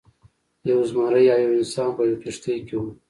[0.69, 2.89] یو زمری او یو انسان په یوه کښتۍ کې وو.